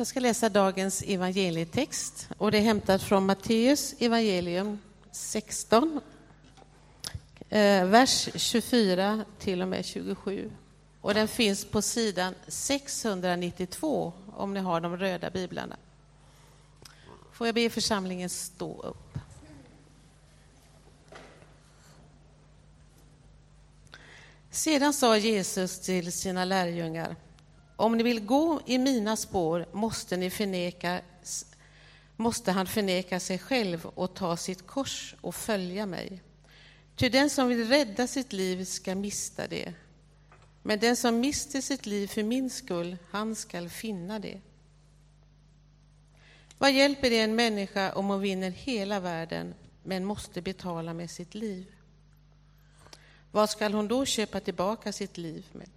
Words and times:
Jag 0.00 0.06
ska 0.06 0.20
läsa 0.20 0.48
dagens 0.48 1.02
evangelietext 1.02 2.28
och 2.38 2.50
det 2.50 2.58
är 2.58 2.62
hämtat 2.62 3.02
från 3.02 3.26
Matteus 3.26 3.94
evangelium 3.98 4.78
16, 5.10 6.00
eh, 7.48 7.84
vers 7.84 8.28
24 8.34 9.24
till 9.38 9.62
och 9.62 9.68
med 9.68 9.84
27. 9.84 10.50
Och 11.00 11.14
den 11.14 11.28
finns 11.28 11.64
på 11.64 11.82
sidan 11.82 12.34
692 12.48 14.12
om 14.36 14.54
ni 14.54 14.60
har 14.60 14.80
de 14.80 14.96
röda 14.96 15.30
biblarna. 15.30 15.76
Får 17.32 17.46
jag 17.46 17.54
be 17.54 17.70
församlingen 17.70 18.28
stå 18.28 18.82
upp. 18.82 19.18
Sedan 24.50 24.92
sa 24.92 25.16
Jesus 25.16 25.80
till 25.80 26.12
sina 26.12 26.44
lärjungar 26.44 27.16
om 27.80 27.96
ni 27.96 28.02
vill 28.02 28.20
gå 28.20 28.60
i 28.66 28.78
mina 28.78 29.16
spår 29.16 29.66
måste, 29.72 30.16
ni 30.16 30.30
förneka, 30.30 31.00
måste 32.16 32.52
han 32.52 32.66
förneka 32.66 33.20
sig 33.20 33.38
själv 33.38 33.86
och 33.86 34.14
ta 34.14 34.36
sitt 34.36 34.66
kors 34.66 35.14
och 35.20 35.34
följa 35.34 35.86
mig. 35.86 36.22
Ty 36.96 37.08
den 37.08 37.30
som 37.30 37.48
vill 37.48 37.68
rädda 37.68 38.06
sitt 38.06 38.32
liv 38.32 38.64
ska 38.64 38.94
mista 38.94 39.46
det. 39.46 39.74
Men 40.62 40.78
den 40.78 40.96
som 40.96 41.20
mister 41.20 41.60
sitt 41.60 41.86
liv 41.86 42.06
för 42.06 42.22
min 42.22 42.50
skull, 42.50 42.96
han 43.10 43.34
skall 43.34 43.68
finna 43.68 44.18
det. 44.18 44.40
Vad 46.58 46.72
hjälper 46.72 47.10
det 47.10 47.20
en 47.20 47.34
människa 47.34 47.92
om 47.92 48.06
hon 48.06 48.20
vinner 48.20 48.50
hela 48.50 49.00
världen 49.00 49.54
men 49.82 50.04
måste 50.04 50.42
betala 50.42 50.94
med 50.94 51.10
sitt 51.10 51.34
liv? 51.34 51.66
Vad 53.30 53.50
skall 53.50 53.74
hon 53.74 53.88
då 53.88 54.04
köpa 54.04 54.40
tillbaka 54.40 54.92
sitt 54.92 55.18
liv 55.18 55.44
med? 55.52 55.68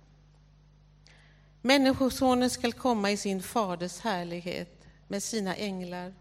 Människosonen 1.66 2.50
skall 2.50 2.74
komma 2.74 3.12
i 3.12 3.18
sin 3.18 3.42
faders 3.42 4.00
härlighet 4.00 4.88
med 5.08 5.24
sina 5.24 5.56
änglar 5.56 6.14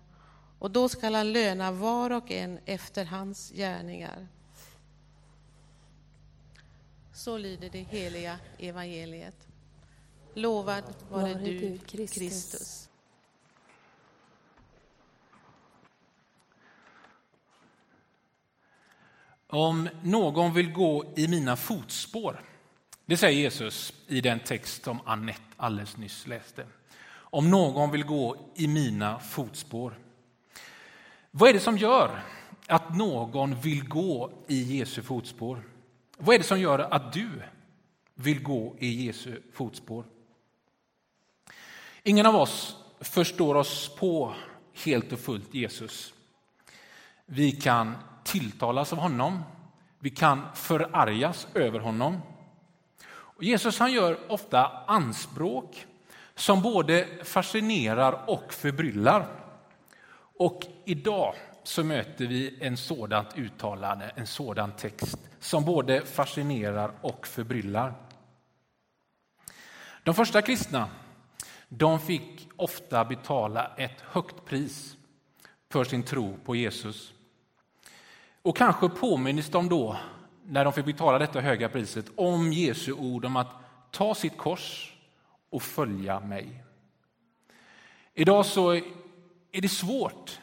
och 0.59 0.71
då 0.71 0.89
skall 0.89 1.15
han 1.15 1.33
löna 1.33 1.73
var 1.73 2.11
och 2.11 2.31
en 2.31 2.59
efter 2.65 3.05
hans 3.05 3.51
gärningar. 3.51 4.29
Så 7.13 7.39
lyder 7.39 7.71
det 7.71 7.79
heliga 7.79 8.39
evangeliet. 8.59 9.49
Lovad 10.35 10.85
vare 11.11 11.35
du, 11.35 11.79
Kristus. 11.79 12.19
Kristus. 12.19 12.89
Om 19.47 19.89
någon 20.03 20.55
vill 20.55 20.73
gå 20.73 21.05
i 21.17 21.29
mina 21.29 21.57
fotspår 21.57 22.52
det 23.07 23.17
säger 23.17 23.41
Jesus 23.41 23.93
i 24.07 24.21
den 24.21 24.41
text 24.41 24.85
som 24.85 25.01
Annette 25.05 25.41
alldeles 25.57 25.97
nyss 25.97 26.27
läste. 26.27 26.67
Om 27.15 27.51
någon 27.51 27.91
vill 27.91 28.05
gå 28.05 28.37
i 28.55 28.69
mina 28.69 29.19
fotspår. 29.19 29.99
Vad 31.31 31.49
är 31.49 31.53
det 31.53 31.61
som 31.61 31.79
gör 31.79 32.23
att 32.67 32.97
någon 32.97 33.61
vill 33.61 33.89
gå 33.89 34.33
i 34.49 34.79
Jesu 34.79 35.03
fotspår? 35.03 35.63
Vad 36.19 36.35
är 36.35 36.39
det 36.39 36.45
som 36.45 36.61
gör 36.61 36.79
att 36.79 37.13
du 37.13 37.43
vill 38.15 38.43
gå 38.43 38.77
i 38.79 39.07
Jesu 39.07 39.43
fotspår? 39.53 40.05
Ingen 42.03 42.27
av 42.27 42.37
oss 42.37 42.77
förstår 43.01 43.55
oss 43.55 43.97
på 43.99 44.35
helt 44.85 45.13
och 45.13 45.19
fullt 45.19 45.55
Jesus. 45.55 46.15
Vi 47.27 47.53
kan 47.53 47.95
tilltalas 48.25 48.93
av 48.93 48.99
honom, 48.99 49.43
vi 49.99 50.11
kan 50.11 50.43
förargas 50.55 51.47
över 51.55 51.79
honom 51.79 52.21
Jesus 53.43 53.79
han 53.79 53.93
gör 53.93 54.33
ofta 54.33 54.67
anspråk 54.87 55.87
som 56.35 56.63
både 56.63 57.09
fascinerar 57.25 58.25
och 58.27 58.53
förbryllar. 58.53 59.27
Och 60.39 60.63
idag 60.85 61.35
så 61.63 61.85
möter 61.85 62.27
vi 62.27 62.59
en 62.61 62.77
sådant 62.77 63.39
uttalande, 63.39 64.13
en 64.15 64.27
sådan 64.27 64.73
text 64.73 65.19
som 65.41 65.65
både 65.65 66.01
fascinerar 66.01 66.93
och 67.01 67.27
förbryllar. 67.27 67.95
De 70.03 70.15
första 70.15 70.43
kristna 70.43 70.91
de 71.69 72.01
fick 72.01 72.49
ofta 72.57 73.05
betala 73.05 73.71
ett 73.77 74.01
högt 74.01 74.45
pris 74.45 74.97
för 75.71 75.85
sin 75.85 76.03
tro 76.03 76.37
på 76.45 76.57
Jesus. 76.57 77.13
Och 78.43 78.57
kanske 78.57 78.89
påminns 78.89 79.49
de 79.49 79.69
då 79.69 79.97
när 80.47 80.65
de 80.65 80.73
fick 80.73 80.85
betala 80.85 81.19
detta 81.19 81.41
höga 81.41 81.69
priset 81.69 82.07
om 82.17 82.53
Jesu 82.53 82.93
ord 82.93 83.25
om 83.25 83.37
att 83.37 83.53
ta 83.91 84.15
sitt 84.15 84.37
kors 84.37 84.97
och 85.51 85.63
följa 85.63 86.21
mig. 86.21 86.65
Idag 88.15 88.47
så 88.47 88.73
är 89.53 89.61
det 89.61 89.69
svårt 89.69 90.41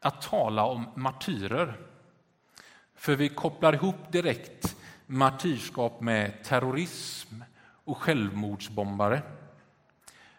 att 0.00 0.22
tala 0.22 0.64
om 0.64 0.88
martyrer. 0.94 1.76
För 2.94 3.16
vi 3.16 3.28
kopplar 3.28 3.72
ihop 3.72 4.12
direkt 4.12 4.76
martyrskap 5.06 6.00
med 6.00 6.44
terrorism 6.44 7.42
och 7.84 7.98
självmordsbombare. 7.98 9.22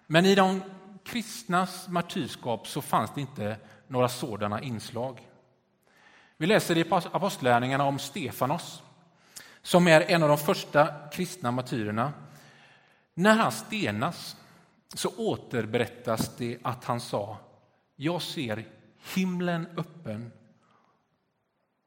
Men 0.08 0.26
i 0.26 0.36
de 0.36 0.62
kristnas 1.04 1.88
martyrskap 1.88 2.68
så 2.68 2.82
fanns 2.82 3.12
det 3.16 3.22
inte 3.22 3.58
några 3.88 4.10
sådana 4.10 4.62
inslag. 4.62 5.28
Vi 6.38 6.48
läser 6.48 6.78
i 6.78 6.86
Apostlärningarna 6.90 7.84
om 7.84 8.00
Stefanos 8.00 8.84
som 9.68 9.88
är 9.88 10.02
en 10.02 10.24
av 10.24 10.30
de 10.30 10.38
första 10.38 11.10
kristna 11.12 11.52
martyrerna. 11.52 12.14
När 13.14 13.36
han 13.36 13.52
stenas 13.52 14.38
så 14.94 15.10
återberättas 15.18 16.36
det 16.38 16.58
att 16.64 16.84
han 16.84 17.00
sa 17.00 17.38
Jag 17.96 18.22
ser 18.22 18.68
himlen 19.16 19.68
öppen 19.78 20.32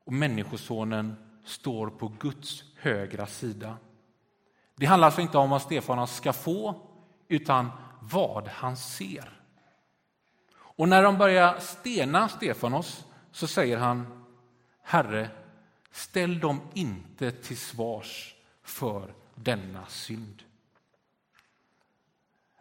och 0.05 0.13
Människosonen 0.13 1.17
står 1.45 1.91
på 1.91 2.09
Guds 2.09 2.65
högra 2.81 3.27
sida. 3.27 3.77
Det 4.77 4.87
handlar 4.87 5.07
alltså 5.07 5.21
inte 5.21 5.39
om 5.39 5.51
vad 5.51 5.63
Stefanos 5.63 6.17
ska 6.17 6.33
få, 6.33 6.75
utan 7.29 7.71
vad 8.01 8.49
han 8.49 8.77
ser. 8.77 9.41
Och 10.53 10.89
när 10.89 11.03
de 11.03 11.19
börjar 11.19 11.59
stena 11.59 12.29
Stefanos 12.29 13.07
så 13.33 13.47
säger 13.47 13.79
han 13.79 14.25
Herre, 14.83 15.31
Ställ 15.91 16.41
dem 16.41 16.61
inte 16.75 17.31
till 17.31 17.57
svars 17.57 18.35
för 18.63 19.15
denna 19.35 19.87
synd. 19.87 20.43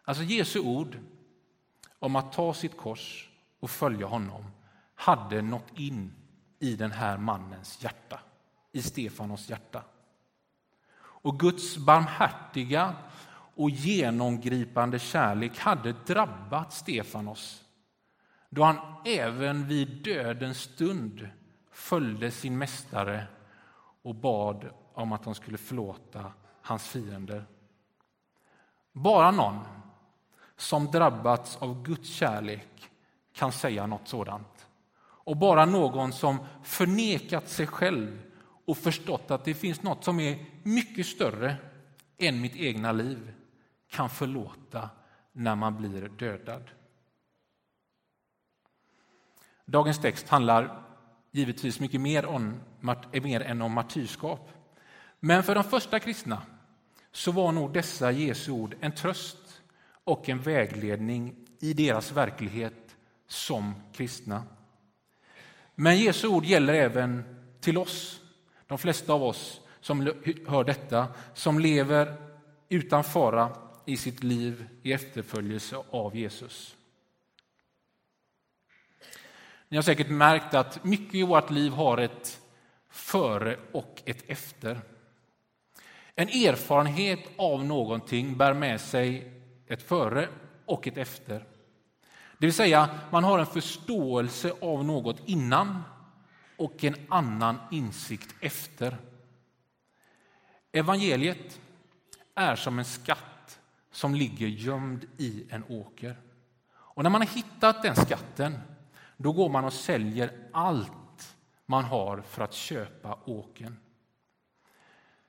Alltså 0.03 0.23
Jesu 0.23 0.59
ord 0.59 0.97
om 1.99 2.15
att 2.15 2.33
ta 2.33 2.53
sitt 2.53 2.77
kors 2.77 3.29
och 3.59 3.69
följa 3.69 4.07
honom 4.07 4.45
hade 4.95 5.41
nått 5.41 5.71
in 5.75 6.13
i 6.59 6.75
den 6.75 6.91
här 6.91 7.17
mannens 7.17 7.83
hjärta, 7.83 8.19
i 8.71 8.81
Stefanos 8.81 9.49
hjärta. 9.49 9.83
Och 10.97 11.39
Guds 11.39 11.77
barmhärtiga 11.77 12.95
och 13.55 13.69
genomgripande 13.69 14.99
kärlek 14.99 15.57
hade 15.57 15.91
drabbat 16.05 16.73
Stefanos 16.73 17.63
då 18.49 18.63
han 18.63 18.77
även 19.05 19.67
vid 19.67 20.03
dödens 20.03 20.61
stund 20.61 21.29
följde 21.79 22.31
sin 22.31 22.57
mästare 22.57 23.27
och 24.01 24.15
bad 24.15 24.69
om 24.93 25.11
att 25.11 25.23
de 25.23 25.35
skulle 25.35 25.57
förlåta 25.57 26.33
hans 26.61 26.87
fiender. 26.87 27.45
Bara 28.91 29.31
någon 29.31 29.59
som 30.57 30.85
drabbats 30.85 31.57
av 31.57 31.83
Guds 31.83 32.09
kärlek 32.09 32.89
kan 33.33 33.51
säga 33.51 33.87
något 33.87 34.07
sådant. 34.07 34.67
Och 35.01 35.37
bara 35.37 35.65
någon 35.65 36.13
som 36.13 36.37
förnekat 36.63 37.49
sig 37.49 37.67
själv 37.67 38.21
och 38.65 38.77
förstått 38.77 39.31
att 39.31 39.45
det 39.45 39.53
finns 39.53 39.83
något 39.83 40.03
som 40.03 40.19
är 40.19 40.45
mycket 40.63 41.05
större 41.05 41.55
än 42.17 42.41
mitt 42.41 42.55
egna 42.55 42.91
liv 42.91 43.33
kan 43.87 44.09
förlåta 44.09 44.89
när 45.31 45.55
man 45.55 45.77
blir 45.77 46.09
dödad. 46.09 46.71
Dagens 49.65 49.99
text 49.99 50.29
handlar 50.29 50.88
givetvis 51.31 51.79
mycket 51.79 52.01
mer, 52.01 52.25
om, 52.25 52.59
mer 53.11 53.41
än 53.41 53.61
om 53.61 53.71
martyrskap. 53.71 54.51
Men 55.19 55.43
för 55.43 55.55
de 55.55 55.63
första 55.63 55.99
kristna 55.99 56.41
så 57.11 57.31
var 57.31 57.51
nog 57.51 57.73
dessa 57.73 58.11
Jesu 58.11 58.51
ord 58.51 58.75
en 58.79 58.91
tröst 58.91 59.61
och 60.03 60.29
en 60.29 60.39
vägledning 60.39 61.35
i 61.59 61.73
deras 61.73 62.11
verklighet 62.11 62.95
som 63.27 63.75
kristna. 63.93 64.43
Men 65.75 65.99
Jesu 65.99 66.27
ord 66.27 66.45
gäller 66.45 66.73
även 66.73 67.23
till 67.59 67.77
oss, 67.77 68.21
de 68.67 68.77
flesta 68.77 69.13
av 69.13 69.23
oss 69.23 69.61
som 69.81 70.13
hör 70.47 70.63
detta, 70.63 71.07
som 71.33 71.59
lever 71.59 72.15
utan 72.69 73.03
fara 73.03 73.55
i 73.85 73.97
sitt 73.97 74.23
liv 74.23 74.65
i 74.83 74.93
efterföljelse 74.93 75.77
av 75.89 76.15
Jesus. 76.15 76.75
Ni 79.69 79.77
har 79.77 79.81
säkert 79.81 80.09
märkt 80.09 80.53
att 80.53 80.83
mycket 80.83 81.15
i 81.15 81.23
vårt 81.23 81.49
liv 81.49 81.71
har 81.71 81.97
ett 81.97 82.41
före 82.89 83.57
och 83.71 84.01
ett 84.05 84.23
efter. 84.27 84.81
En 86.15 86.27
erfarenhet 86.27 87.19
av 87.37 87.65
någonting 87.65 88.37
bär 88.37 88.53
med 88.53 88.81
sig 88.81 89.33
ett 89.67 89.81
före 89.81 90.29
och 90.65 90.87
ett 90.87 90.97
efter. 90.97 91.45
Det 92.37 92.45
vill 92.45 92.53
säga, 92.53 92.89
man 93.11 93.23
har 93.23 93.39
en 93.39 93.45
förståelse 93.45 94.53
av 94.61 94.85
något 94.85 95.21
innan 95.25 95.83
och 96.57 96.83
en 96.83 96.95
annan 97.09 97.59
insikt 97.71 98.35
efter. 98.41 98.97
Evangeliet 100.71 101.59
är 102.35 102.55
som 102.55 102.79
en 102.79 102.85
skatt 102.85 103.59
som 103.91 104.15
ligger 104.15 104.47
gömd 104.47 105.05
i 105.17 105.45
en 105.49 105.63
åker. 105.69 106.15
Och 106.71 107.03
när 107.03 107.09
man 107.09 107.21
har 107.21 107.27
hittat 107.27 107.83
den 107.83 107.95
skatten, 107.95 108.57
då 109.21 109.31
går 109.31 109.49
man 109.49 109.65
och 109.65 109.73
säljer 109.73 110.49
allt 110.53 111.37
man 111.65 111.83
har 111.83 112.21
för 112.21 112.43
att 112.43 112.53
köpa 112.53 113.19
åken. 113.25 113.77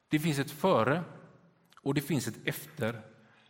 Det 0.09 0.19
finns 0.19 0.39
ett 0.39 0.51
före 0.51 1.03
och 1.81 1.95
det 1.95 2.01
finns 2.01 2.29
ett 2.29 2.39
efter 2.45 3.03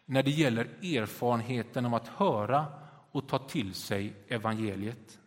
när 0.05 0.23
det 0.23 0.31
gäller 0.31 0.65
erfarenheten 0.65 1.87
av 1.87 1.95
att 1.95 2.09
höra 2.09 2.67
och 3.11 3.29
ta 3.29 3.39
till 3.39 3.75
sig 3.75 4.15
evangeliet. 4.29 5.19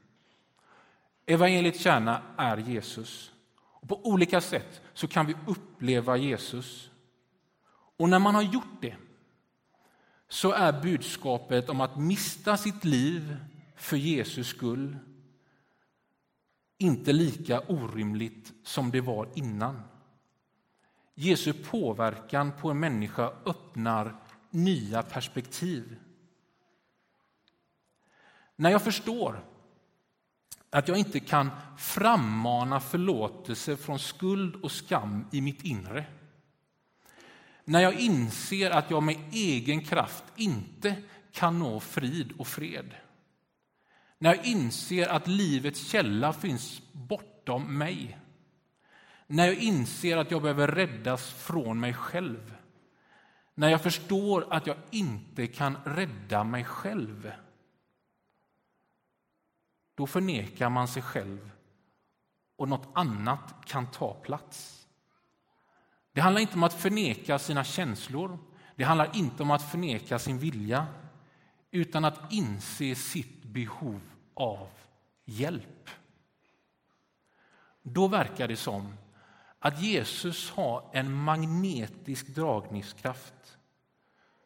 Evangeliets 1.25 1.79
kärna 1.79 2.21
är 2.37 2.57
Jesus. 2.57 3.31
Och 3.55 3.89
på 3.89 4.05
olika 4.05 4.41
sätt 4.41 4.81
så 4.93 5.07
kan 5.07 5.25
vi 5.25 5.35
uppleva 5.47 6.17
Jesus. 6.17 6.89
Och 7.97 8.09
när 8.09 8.19
man 8.19 8.35
har 8.35 8.41
gjort 8.41 8.81
det 8.81 8.95
så 10.27 10.51
är 10.51 10.81
budskapet 10.81 11.69
om 11.69 11.81
att 11.81 11.99
mista 11.99 12.57
sitt 12.57 12.85
liv 12.85 13.37
för 13.83 13.97
Jesus 13.97 14.47
skull 14.47 14.97
inte 16.77 17.13
lika 17.13 17.59
orimligt 17.59 18.53
som 18.63 18.91
det 18.91 19.01
var 19.01 19.29
innan. 19.35 19.81
Jesu 21.15 21.53
påverkan 21.53 22.51
på 22.61 22.71
en 22.71 22.79
människa 22.79 23.31
öppnar 23.45 24.15
nya 24.49 25.03
perspektiv. 25.03 25.95
När 28.55 28.69
jag 28.69 28.81
förstår 28.81 29.45
att 30.69 30.87
jag 30.87 30.97
inte 30.97 31.19
kan 31.19 31.49
frammana 31.77 32.79
förlåtelse 32.79 33.77
från 33.77 33.99
skuld 33.99 34.55
och 34.55 34.71
skam 34.71 35.27
i 35.31 35.41
mitt 35.41 35.63
inre. 35.63 36.05
När 37.65 37.79
jag 37.81 37.99
inser 37.99 38.71
att 38.71 38.91
jag 38.91 39.03
med 39.03 39.17
egen 39.31 39.85
kraft 39.85 40.23
inte 40.35 40.95
kan 41.31 41.59
nå 41.59 41.79
frid 41.79 42.31
och 42.37 42.47
fred. 42.47 42.95
När 44.23 44.35
jag 44.35 44.45
inser 44.45 45.07
att 45.07 45.27
livets 45.27 45.87
källa 45.87 46.33
finns 46.33 46.81
bortom 46.91 47.77
mig. 47.77 48.19
När 49.27 49.45
jag 49.45 49.55
inser 49.55 50.17
att 50.17 50.31
jag 50.31 50.41
behöver 50.41 50.67
räddas 50.67 51.31
från 51.31 51.79
mig 51.79 51.93
själv. 51.93 52.55
När 53.53 53.69
jag 53.69 53.83
förstår 53.83 54.53
att 54.53 54.67
jag 54.67 54.77
inte 54.91 55.47
kan 55.47 55.77
rädda 55.85 56.43
mig 56.43 56.63
själv 56.63 57.31
då 59.95 60.07
förnekar 60.07 60.69
man 60.69 60.87
sig 60.87 61.01
själv 61.01 61.51
och 62.55 62.69
något 62.69 62.89
annat 62.93 63.53
kan 63.65 63.91
ta 63.91 64.13
plats. 64.13 64.87
Det 66.11 66.21
handlar 66.21 66.41
inte 66.41 66.55
om 66.55 66.63
att 66.63 66.81
förneka 66.81 67.39
sina 67.39 67.63
känslor, 67.63 68.39
det 68.75 68.83
handlar 68.83 69.15
inte 69.15 69.43
om 69.43 69.51
att 69.51 69.71
förneka 69.71 70.19
sin 70.19 70.37
vilja 70.39 70.87
utan 71.71 72.05
att 72.05 72.33
inse 72.33 72.95
sitt 72.95 73.43
behov 73.43 74.12
av 74.33 74.69
hjälp. 75.25 75.89
Då 77.81 78.07
verkar 78.07 78.47
det 78.47 78.55
som 78.55 78.93
att 79.59 79.81
Jesus 79.81 80.49
har 80.49 80.89
en 80.93 81.13
magnetisk 81.13 82.27
dragningskraft 82.27 83.57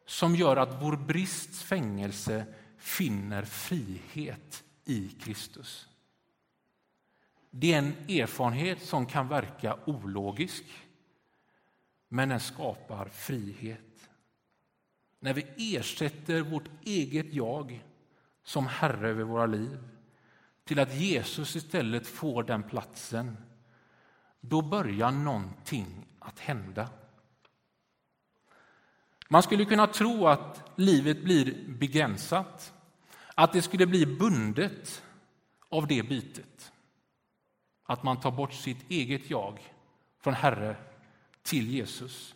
som 0.06 0.34
gör 0.34 0.56
att 0.56 0.82
vår 0.82 0.96
brists 0.96 1.62
fängelse 1.62 2.46
finner 2.78 3.44
frihet 3.44 4.64
i 4.84 5.08
Kristus. 5.08 5.88
Det 7.50 7.72
är 7.72 7.78
en 7.78 7.92
erfarenhet 8.08 8.82
som 8.82 9.06
kan 9.06 9.28
verka 9.28 9.78
ologisk, 9.86 10.64
men 12.08 12.28
den 12.28 12.40
skapar 12.40 13.08
frihet. 13.08 14.10
När 15.20 15.34
vi 15.34 15.76
ersätter 15.76 16.40
vårt 16.40 16.68
eget 16.84 17.32
jag 17.32 17.84
som 18.48 18.66
herre 18.66 19.08
över 19.08 19.24
våra 19.24 19.46
liv 19.46 19.78
till 20.64 20.78
att 20.78 20.94
Jesus 20.94 21.56
istället 21.56 22.06
får 22.06 22.42
den 22.42 22.62
platsen, 22.62 23.36
då 24.40 24.62
börjar 24.62 25.10
någonting 25.10 26.06
att 26.18 26.38
hända. 26.38 26.88
Man 29.28 29.42
skulle 29.42 29.64
kunna 29.64 29.86
tro 29.86 30.26
att 30.26 30.70
livet 30.76 31.24
blir 31.24 31.68
begränsat 31.68 32.72
att 33.34 33.52
det 33.52 33.62
skulle 33.62 33.86
bli 33.86 34.06
bundet 34.06 35.02
av 35.68 35.86
det 35.86 36.02
bytet. 36.02 36.72
Att 37.84 38.02
man 38.02 38.20
tar 38.20 38.30
bort 38.30 38.52
sitt 38.54 38.90
eget 38.90 39.30
jag 39.30 39.74
från 40.20 40.34
Herre 40.34 40.76
till 41.42 41.68
Jesus. 41.68 42.34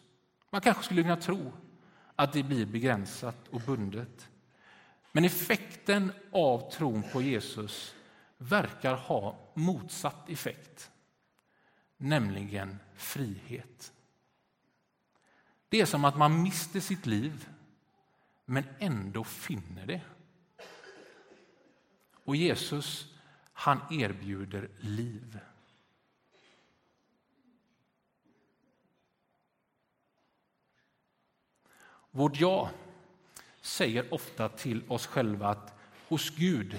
Man 0.50 0.60
kanske 0.60 0.82
skulle 0.82 1.02
kunna 1.02 1.16
tro 1.16 1.52
att 2.16 2.32
det 2.32 2.42
blir 2.42 2.66
begränsat 2.66 3.48
och 3.50 3.60
bundet. 3.60 4.28
Men 5.12 5.24
effekten 5.24 6.12
av 6.32 6.70
tron 6.70 7.02
på 7.12 7.22
Jesus 7.22 7.94
verkar 8.38 8.94
ha 8.94 9.36
motsatt 9.54 10.28
effekt, 10.28 10.90
nämligen 11.96 12.78
frihet. 12.94 13.92
Det 15.68 15.80
är 15.80 15.86
som 15.86 16.04
att 16.04 16.16
man 16.16 16.42
mister 16.42 16.80
sitt 16.80 17.06
liv, 17.06 17.48
men 18.44 18.64
ändå 18.78 19.24
finner 19.24 19.86
det. 19.86 20.00
Och 22.24 22.36
Jesus, 22.36 23.14
han 23.52 23.78
erbjuder 23.90 24.70
liv. 24.78 25.38
Vårt 32.10 32.40
ja 32.40 32.70
säger 33.62 34.14
ofta 34.14 34.48
till 34.48 34.82
oss 34.88 35.06
själva 35.06 35.48
att 35.48 35.78
hos 36.08 36.30
Gud, 36.30 36.78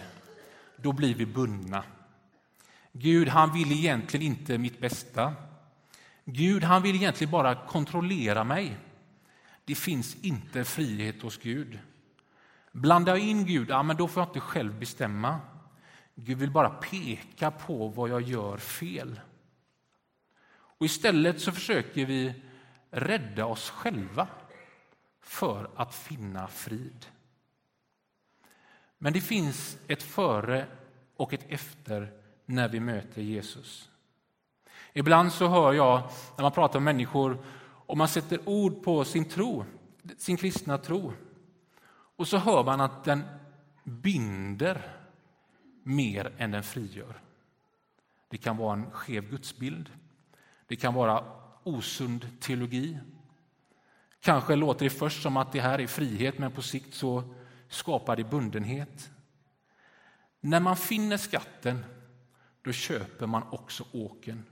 då 0.77 0.91
blir 0.91 1.15
vi 1.15 1.25
bundna. 1.25 1.83
Gud, 2.91 3.27
han 3.27 3.53
vill 3.53 3.71
egentligen 3.71 4.25
inte 4.25 4.57
mitt 4.57 4.79
bästa. 4.79 5.33
Gud, 6.25 6.63
han 6.63 6.81
vill 6.81 6.95
egentligen 6.95 7.31
bara 7.31 7.55
kontrollera 7.55 8.43
mig. 8.43 8.77
Det 9.65 9.75
finns 9.75 10.15
inte 10.21 10.63
frihet 10.63 11.21
hos 11.21 11.37
Gud. 11.37 11.79
Blandar 12.71 13.15
jag 13.15 13.25
in 13.25 13.45
Gud, 13.45 13.69
ja, 13.69 13.83
men 13.83 13.97
då 13.97 14.07
får 14.07 14.21
jag 14.21 14.29
inte 14.29 14.39
själv 14.39 14.79
bestämma. 14.79 15.39
Gud 16.15 16.37
vill 16.37 16.51
bara 16.51 16.69
peka 16.69 17.51
på 17.51 17.87
vad 17.87 18.09
jag 18.09 18.21
gör 18.21 18.57
fel. 18.57 19.19
Och 20.53 20.85
istället 20.85 21.41
så 21.41 21.51
försöker 21.51 22.05
vi 22.05 22.33
rädda 22.91 23.45
oss 23.45 23.69
själva 23.69 24.27
för 25.23 25.69
att 25.75 25.95
finna 25.95 26.47
frid. 26.47 27.05
Men 28.97 29.13
det 29.13 29.21
finns 29.21 29.77
ett 29.87 30.03
före 30.03 30.67
och 31.15 31.33
ett 31.33 31.45
efter 31.47 32.11
när 32.45 32.69
vi 32.69 32.79
möter 32.79 33.21
Jesus. 33.21 33.89
Ibland 34.93 35.33
så 35.33 35.47
hör 35.47 35.73
jag 35.73 36.09
när 36.35 36.41
man 36.41 36.51
pratar 36.51 36.79
med 36.79 36.95
människor 36.95 37.45
och 37.85 37.97
man 37.97 38.07
sätter 38.07 38.49
ord 38.49 38.83
på 38.83 39.05
sin 39.05 39.25
tro, 39.25 39.65
sin 40.17 40.37
kristna 40.37 40.77
tro, 40.77 41.13
och 42.15 42.27
så 42.27 42.37
hör 42.37 42.63
man 42.63 42.81
att 42.81 43.03
den 43.03 43.23
binder 43.83 44.97
mer 45.83 46.33
än 46.37 46.51
den 46.51 46.63
frigör. 46.63 47.21
Det 48.29 48.37
kan 48.37 48.57
vara 48.57 48.73
en 48.73 48.91
skev 48.91 49.29
gudsbild. 49.29 49.89
Det 50.67 50.75
kan 50.75 50.93
vara 50.93 51.23
osund 51.63 52.27
teologi. 52.39 52.99
Kanske 54.23 54.55
låter 54.55 54.83
det 54.83 54.89
först 54.89 55.21
som 55.21 55.37
att 55.37 55.51
det 55.51 55.61
här 55.61 55.81
är 55.81 55.87
frihet, 55.87 56.37
men 56.37 56.51
på 56.51 56.61
sikt 56.61 56.93
så 56.93 57.23
skapar 57.69 58.15
det 58.15 58.23
bundenhet. 58.23 59.11
När 60.39 60.59
man 60.59 60.77
finner 60.77 61.17
skatten, 61.17 61.85
då 62.61 62.71
köper 62.71 63.27
man 63.27 63.43
också 63.43 63.85
åken. 63.91 64.45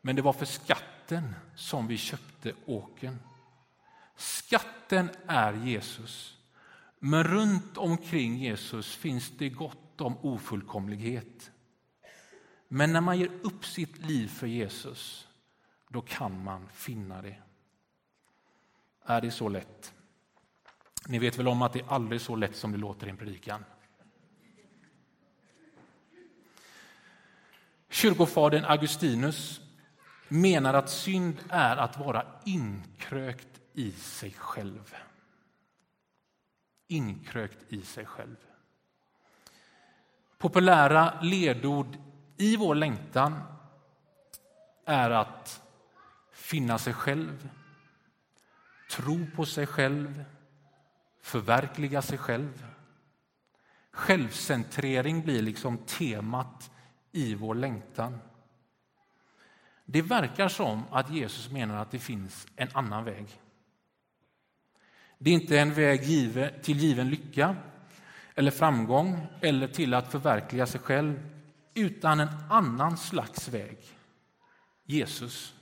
Men 0.00 0.16
det 0.16 0.22
var 0.22 0.32
för 0.32 0.46
skatten 0.46 1.34
som 1.56 1.86
vi 1.86 1.96
köpte 1.96 2.52
åken. 2.66 3.18
Skatten 4.16 5.10
är 5.26 5.52
Jesus. 5.52 6.38
Men 6.98 7.24
runt 7.24 7.78
omkring 7.78 8.36
Jesus 8.36 8.96
finns 8.96 9.30
det 9.38 9.48
gott 9.48 10.00
om 10.00 10.18
ofullkomlighet. 10.18 11.50
Men 12.68 12.92
när 12.92 13.00
man 13.00 13.18
ger 13.18 13.30
upp 13.42 13.64
sitt 13.66 13.98
liv 13.98 14.28
för 14.28 14.46
Jesus, 14.46 15.28
då 15.88 16.00
kan 16.00 16.44
man 16.44 16.68
finna 16.72 17.22
det. 17.22 17.36
Är 19.04 19.20
det 19.20 19.30
så 19.30 19.48
lätt? 19.48 19.94
Ni 21.06 21.18
vet 21.18 21.38
väl 21.38 21.48
om 21.48 21.62
att 21.62 21.72
det 21.72 21.80
är 21.80 21.92
aldrig 21.92 22.20
så 22.20 22.36
lätt 22.36 22.56
som 22.56 22.72
det 22.72 22.78
låter 22.78 23.06
i 23.06 23.10
en 23.10 23.16
predikan. 23.16 23.64
Kyrkofadern 27.88 28.64
Augustinus 28.64 29.60
menar 30.28 30.74
att 30.74 30.90
synd 30.90 31.44
är 31.48 31.76
att 31.76 31.98
vara 31.98 32.26
inkrökt 32.44 33.60
i 33.72 33.92
sig 33.92 34.32
själv. 34.32 34.94
Inkrökt 36.88 37.72
i 37.72 37.82
sig 37.82 38.06
själv. 38.06 38.36
populära 40.38 41.20
ledord 41.20 41.96
i 42.36 42.56
vår 42.56 42.74
längtan 42.74 43.40
är 44.84 45.10
att 45.10 45.62
finna 46.32 46.78
sig 46.78 46.92
själv, 46.92 47.48
tro 48.96 49.26
på 49.36 49.46
sig 49.46 49.66
själv, 49.66 50.24
förverkliga 51.20 52.02
sig 52.02 52.18
själv. 52.18 52.66
Självcentrering 53.90 55.22
blir 55.22 55.42
liksom 55.42 55.78
temat 55.78 56.70
i 57.12 57.34
vår 57.34 57.54
längtan. 57.54 58.18
Det 59.84 60.02
verkar 60.02 60.48
som 60.48 60.82
att 60.90 61.10
Jesus 61.10 61.50
menar 61.50 61.82
att 61.82 61.90
det 61.90 61.98
finns 61.98 62.46
en 62.56 62.68
annan 62.72 63.04
väg. 63.04 63.40
Det 65.18 65.30
är 65.30 65.34
inte 65.34 65.58
en 65.58 65.74
väg 65.74 66.00
till 66.62 66.78
given 66.78 67.10
lycka 67.10 67.56
eller 68.34 68.50
framgång 68.50 69.26
eller 69.40 69.68
till 69.68 69.94
att 69.94 70.12
förverkliga 70.12 70.66
sig 70.66 70.80
själv 70.80 71.30
utan 71.74 72.20
en 72.20 72.28
annan 72.50 72.96
slags 72.96 73.48
väg. 73.48 73.78
Jesus. 74.84 75.53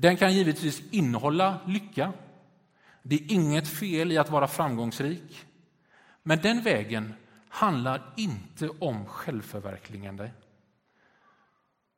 Den 0.00 0.16
kan 0.16 0.34
givetvis 0.34 0.82
innehålla 0.90 1.58
lycka. 1.66 2.12
Det 3.02 3.14
är 3.14 3.32
inget 3.32 3.68
fel 3.68 4.12
i 4.12 4.18
att 4.18 4.30
vara 4.30 4.48
framgångsrik. 4.48 5.46
Men 6.22 6.38
den 6.38 6.62
vägen 6.62 7.14
handlar 7.48 8.12
inte 8.16 8.68
om 8.68 9.06
självförverkligande. 9.06 10.30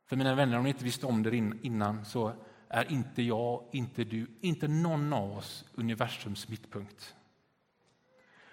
För 0.07 0.17
mina 0.17 0.35
vänner, 0.35 0.57
om 0.59 0.63
ni 0.63 0.69
inte 0.69 0.85
visste 0.85 1.07
om 1.07 1.23
det 1.23 1.37
innan 1.63 2.05
så 2.05 2.33
är 2.69 2.93
inte 2.93 3.23
jag, 3.23 3.65
inte 3.73 4.05
du, 4.05 4.27
inte 4.41 4.69
någon 4.69 5.13
av 5.13 5.33
oss 5.39 5.65
universums 5.75 6.49
mittpunkt. 6.49 7.15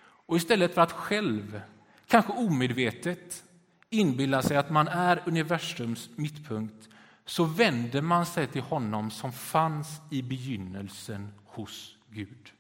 Och 0.02 0.38
istället 0.38 0.74
för 0.74 0.82
att 0.82 0.92
själv, 0.92 1.62
kanske 2.08 2.32
omedvetet, 2.32 3.44
inbilla 3.90 4.42
sig 4.42 4.58
att 4.58 4.70
man 4.70 4.88
är 4.88 5.24
universums 5.26 6.10
mittpunkt 6.16 6.90
så 7.30 7.44
vänder 7.44 8.02
man 8.02 8.26
sig 8.26 8.48
till 8.48 8.62
honom 8.62 9.12
som 9.12 9.32
fanns 9.32 10.02
i 10.10 10.22
begynnelsen 10.22 11.32
hos 11.46 11.96
Gud. 12.10 12.52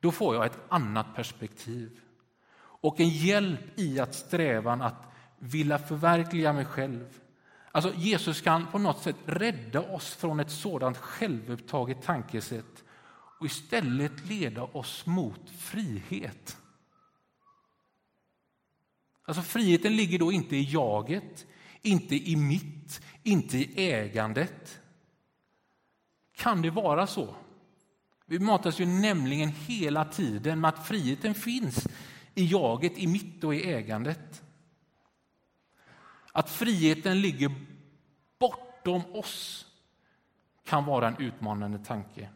Då 0.00 0.12
får 0.12 0.34
jag 0.34 0.46
ett 0.46 0.58
annat 0.68 1.14
perspektiv 1.14 2.00
och 2.56 3.00
en 3.00 3.08
hjälp 3.08 3.78
i 3.78 4.00
att 4.00 4.14
strävan 4.14 4.82
att 4.82 5.12
vilja 5.38 5.78
förverkliga 5.78 6.52
mig 6.52 6.64
själv. 6.64 7.20
Alltså 7.72 7.94
Jesus 7.94 8.40
kan 8.40 8.66
på 8.66 8.78
något 8.78 9.02
sätt 9.02 9.16
rädda 9.24 9.80
oss 9.80 10.14
från 10.14 10.40
ett 10.40 10.50
sådant 10.50 10.96
självupptaget 10.96 12.02
tankesätt 12.02 12.84
och 13.40 13.46
istället 13.46 14.26
leda 14.26 14.62
oss 14.62 15.06
mot 15.06 15.50
frihet. 15.50 16.56
Alltså 19.24 19.42
friheten 19.42 19.96
ligger 19.96 20.18
då 20.18 20.32
inte 20.32 20.56
i 20.56 20.72
jaget, 20.72 21.46
inte 21.82 22.30
i 22.30 22.36
mitt, 22.36 23.00
inte 23.22 23.58
i 23.58 23.92
ägandet. 23.92 24.80
Kan 26.32 26.62
det 26.62 26.70
vara 26.70 27.06
så? 27.06 27.34
Vi 28.26 28.38
matas 28.38 28.80
ju 28.80 28.86
nämligen 28.86 29.48
hela 29.48 30.04
tiden 30.04 30.60
med 30.60 30.68
att 30.68 30.86
friheten 30.86 31.34
finns 31.34 31.88
i 32.34 32.46
jaget, 32.46 32.98
i 32.98 33.06
mitt 33.06 33.44
och 33.44 33.54
i 33.54 33.72
ägandet. 33.72 34.42
Att 36.32 36.50
friheten 36.50 37.20
ligger 37.20 37.54
bortom 38.38 39.02
oss 39.12 39.66
kan 40.64 40.84
vara 40.84 41.08
en 41.08 41.16
utmanande 41.16 41.78
tanke. 41.78 42.28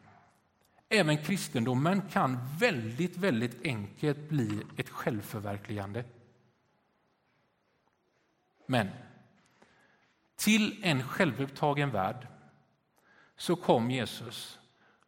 Även 0.89 1.25
kristendomen 1.25 2.03
kan 2.03 2.39
väldigt, 2.59 3.17
väldigt 3.17 3.63
enkelt 3.65 4.29
bli 4.29 4.63
ett 4.77 4.89
självförverkligande. 4.89 6.05
Men 8.67 8.89
till 10.37 10.85
en 10.85 11.03
självupptagen 11.03 11.91
värld 11.91 12.27
så 13.37 13.57
kom 13.57 13.91
Jesus 13.91 14.59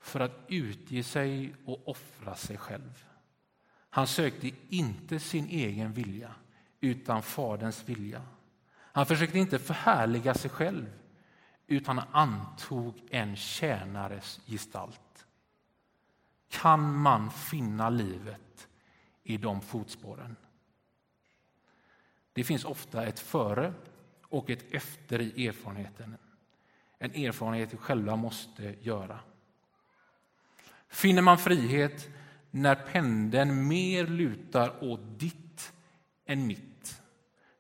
för 0.01 0.21
att 0.21 0.45
utge 0.49 1.03
sig 1.03 1.55
och 1.65 1.89
offra 1.89 2.35
sig 2.35 2.59
själv. 2.59 3.05
Han 3.91 4.07
sökte 4.07 4.51
inte 4.69 5.21
sin 5.21 5.49
egen 5.49 5.93
vilja, 5.93 6.35
utan 6.81 7.23
Faderns 7.23 7.89
vilja. 7.89 8.23
Han 8.77 9.07
försökte 9.07 9.39
inte 9.39 9.59
förhärliga 9.59 10.35
sig 10.35 10.51
själv, 10.51 10.87
utan 11.67 12.01
antog 12.13 13.03
en 13.11 13.37
tjänares 13.37 14.41
gestalt. 14.47 15.27
Kan 16.49 16.95
man 16.99 17.31
finna 17.31 17.91
livet 17.91 18.69
i 19.23 19.37
de 19.37 19.61
fotspåren? 19.61 20.37
Det 22.33 22.45
finns 22.45 22.65
ofta 22.65 23.07
ett 23.07 23.21
före 23.21 23.75
och 24.29 24.51
ett 24.51 24.75
efter 24.75 25.21
i 25.21 25.47
erfarenheten. 25.47 26.17
En 26.99 27.11
erfarenhet 27.11 27.73
vi 27.73 27.77
själva 27.77 28.17
måste 28.17 28.75
göra. 28.81 29.21
Finner 30.89 31.23
man 31.23 31.39
frihet 31.39 32.09
när 32.51 32.75
pendeln 32.75 33.69
mer 33.69 34.07
lutar 34.07 34.85
åt 34.85 35.01
ditt 35.19 35.73
än 36.27 36.47
mitt? 36.47 37.03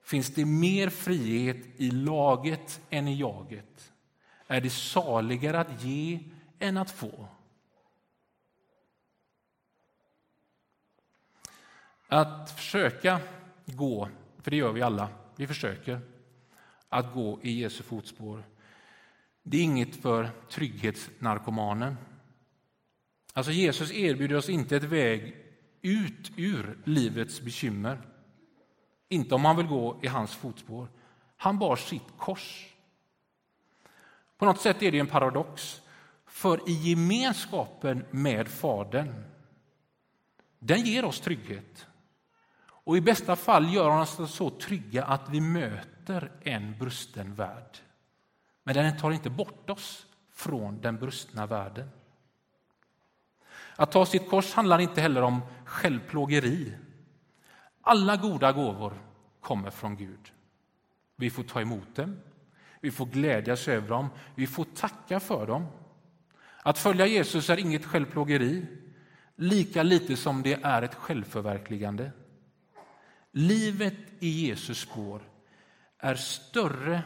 Finns 0.03 0.35
det 0.35 0.45
mer 0.45 0.89
frihet 0.89 1.67
i 1.77 1.91
laget 1.91 2.81
än 2.91 3.09
i 3.09 3.21
jaget? 3.21 3.93
Är 4.47 4.61
det 4.61 4.71
saligare 4.71 5.61
att 5.61 5.83
ge 5.83 6.21
än 6.59 6.77
att 6.77 6.91
få? 6.91 7.29
Att 12.09 12.51
försöka 12.51 13.21
gå, 13.67 14.09
för 14.43 14.51
det 14.51 14.57
gör 14.57 14.73
vi 14.73 14.83
alla, 14.83 15.09
vi 15.37 15.47
försöker 15.47 16.01
att 16.89 17.15
gå 17.15 17.41
i 17.43 17.61
Jesu 17.61 17.83
fotspår. 17.83 18.45
Det 19.43 19.57
är 19.57 19.63
inget 19.63 19.97
för 19.97 20.31
trygghetsnarkomanen. 20.51 21.97
Alltså 23.33 23.53
Jesus 23.53 23.93
erbjuder 23.93 24.37
oss 24.37 24.49
inte 24.49 24.77
ett 24.77 24.85
väg 24.85 25.37
ut 25.83 26.31
ur 26.37 26.79
livets 26.85 27.41
bekymmer. 27.41 27.99
Inte 29.09 29.35
om 29.35 29.43
man 29.43 29.57
vill 29.57 29.67
gå 29.67 30.01
i 30.03 30.07
hans 30.07 30.35
fotspår. 30.35 30.89
Han 31.37 31.59
bar 31.59 31.77
sitt 31.77 32.17
kors. 32.17 32.67
På 34.39 34.45
något 34.45 34.61
sätt 34.61 34.83
är 34.83 34.93
det 34.93 34.99
en 34.99 35.07
paradox, 35.07 35.83
för 36.27 36.69
i 36.69 36.73
gemenskapen 36.73 38.05
med 38.11 38.49
Fadern, 38.49 39.25
den 40.59 40.81
ger 40.81 41.05
oss 41.05 41.21
trygghet. 41.21 41.87
Och 42.61 42.97
i 42.97 43.01
bästa 43.01 43.37
fall 43.37 43.75
gör 43.75 43.91
han 43.91 44.01
oss 44.01 44.35
så 44.35 44.51
trygga 44.51 45.05
att 45.05 45.29
vi 45.31 45.41
möter 45.41 45.98
en 46.41 46.79
brusten 46.79 47.35
värld. 47.35 47.79
Men 48.65 48.75
den 48.75 48.99
tar 48.99 49.11
inte 49.11 49.31
bort 49.31 49.71
oss 49.71 50.07
från 50.33 50.81
den 50.81 50.97
brustna 50.97 51.47
världen. 51.47 51.89
Att 53.77 53.93
ta 53.93 54.07
sitt 54.07 54.29
kors 54.29 54.55
handlar 54.55 54.79
inte 54.79 55.01
heller 55.01 55.23
om 55.23 55.41
självplågeri. 55.65 56.75
Alla 57.81 58.17
goda 58.17 58.53
gåvor 58.53 58.93
kommer 59.41 59.71
från 59.71 59.97
Gud. 59.97 60.33
Vi 61.17 61.31
får 61.31 61.43
ta 61.43 61.61
emot 61.61 61.95
dem, 61.95 62.17
vi 62.81 62.91
får 62.91 63.07
glädjas 63.07 63.69
över 63.69 63.89
dem, 63.89 64.09
vi 64.35 64.47
får 64.47 64.65
tacka 64.65 65.21
för 65.21 65.47
dem. 65.47 65.67
Att 66.63 66.79
följa 66.79 67.07
Jesus 67.07 67.51
är 67.51 67.57
inget 67.57 67.85
självplågeri, 67.85 68.67
lika 69.37 69.83
lite 69.83 70.17
som 70.17 70.43
det 70.43 70.59
är 70.63 70.83
ett 70.83 70.95
självförverkligande. 70.95 72.13
Livet 73.33 73.97
i 74.19 74.29
Jesus 74.29 74.81
spår 74.81 75.23
är 75.99 76.15
större 76.15 77.03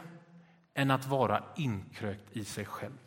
än 0.74 0.90
att 0.90 1.06
vara 1.06 1.44
inkrökt 1.56 2.36
i 2.36 2.44
sig 2.44 2.64
själv. 2.64 2.98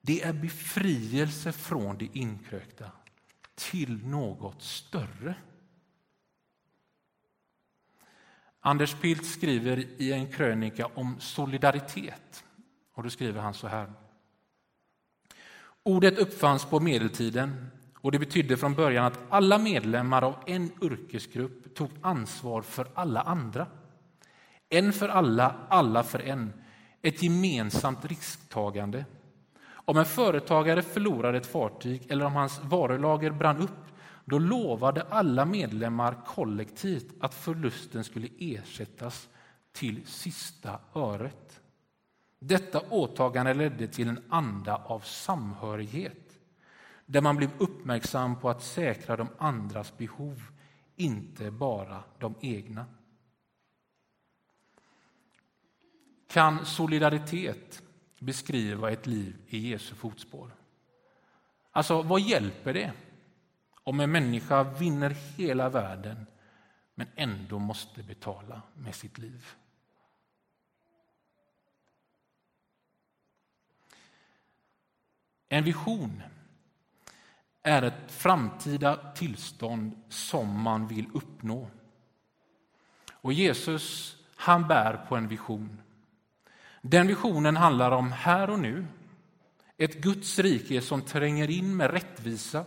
Det 0.00 0.22
är 0.22 0.32
befrielse 0.32 1.52
från 1.52 1.98
det 1.98 2.08
inkrökta 2.12 2.90
till 3.54 4.06
något 4.06 4.62
större. 4.62 5.34
Anders 8.60 8.94
Pilt 9.00 9.26
skriver 9.26 9.78
i 9.78 10.12
en 10.12 10.32
krönika 10.32 10.86
om 10.86 11.20
solidaritet. 11.20 12.44
Och 12.94 13.02
då 13.02 13.10
skriver 13.10 13.40
han 13.40 13.54
så 13.54 13.66
här. 13.66 13.92
Ordet 15.82 16.18
uppfanns 16.18 16.64
på 16.64 16.80
medeltiden 16.80 17.70
och 17.94 18.12
det 18.12 18.18
betydde 18.18 18.56
från 18.56 18.74
början 18.74 19.04
att 19.04 19.18
alla 19.28 19.58
medlemmar 19.58 20.22
av 20.22 20.36
en 20.46 20.70
yrkesgrupp 20.82 21.74
tog 21.74 21.90
ansvar 22.00 22.62
för 22.62 22.88
alla 22.94 23.20
andra. 23.20 23.66
En 24.68 24.92
för 24.92 25.08
alla, 25.08 25.54
alla 25.68 26.02
för 26.02 26.18
en. 26.18 26.52
Ett 27.02 27.22
gemensamt 27.22 28.04
risktagande. 28.04 29.04
Om 29.66 29.98
en 29.98 30.04
företagare 30.04 30.82
förlorade 30.82 31.38
ett 31.38 31.46
fartyg 31.46 32.06
eller 32.10 32.24
om 32.24 32.32
hans 32.32 32.60
varulager 32.64 33.30
brann 33.30 33.58
upp 33.62 33.84
då 34.24 34.38
lovade 34.38 35.02
alla 35.02 35.44
medlemmar 35.44 36.24
kollektivt 36.26 37.14
att 37.20 37.34
förlusten 37.34 38.04
skulle 38.04 38.28
ersättas 38.38 39.28
till 39.72 40.06
sista 40.06 40.78
öret. 40.94 41.60
Detta 42.38 42.80
åtagande 42.90 43.54
ledde 43.54 43.86
till 43.86 44.08
en 44.08 44.24
anda 44.28 44.76
av 44.76 45.00
samhörighet 45.00 46.24
där 47.06 47.20
man 47.20 47.36
blev 47.36 47.50
uppmärksam 47.58 48.40
på 48.40 48.50
att 48.50 48.62
säkra 48.62 49.16
de 49.16 49.28
andras 49.38 49.98
behov 49.98 50.42
inte 50.96 51.50
bara 51.50 52.02
de 52.18 52.34
egna. 52.40 52.86
Kan 56.34 56.66
solidaritet 56.66 57.82
beskriva 58.18 58.90
ett 58.90 59.06
liv 59.06 59.36
i 59.48 59.58
Jesu 59.58 59.94
fotspår? 59.94 60.50
Alltså, 61.70 62.02
vad 62.02 62.20
hjälper 62.20 62.74
det 62.74 62.92
om 63.84 64.00
en 64.00 64.12
människa 64.12 64.62
vinner 64.62 65.10
hela 65.10 65.68
världen 65.68 66.26
men 66.94 67.06
ändå 67.16 67.58
måste 67.58 68.02
betala 68.02 68.62
med 68.74 68.94
sitt 68.94 69.18
liv? 69.18 69.46
En 75.48 75.64
vision 75.64 76.22
är 77.62 77.82
ett 77.82 78.12
framtida 78.12 79.12
tillstånd 79.12 80.02
som 80.08 80.60
man 80.60 80.86
vill 80.86 81.06
uppnå. 81.14 81.70
Och 83.12 83.32
Jesus, 83.32 84.16
han 84.36 84.68
bär 84.68 85.06
på 85.08 85.16
en 85.16 85.28
vision. 85.28 85.80
Den 86.86 87.06
visionen 87.06 87.56
handlar 87.56 87.90
om 87.90 88.12
här 88.12 88.50
och 88.50 88.58
nu. 88.58 88.86
Ett 89.76 89.94
Guds 89.94 90.38
rike 90.38 90.80
som 90.80 91.02
tränger 91.02 91.50
in 91.50 91.76
med 91.76 91.90
rättvisa, 91.90 92.64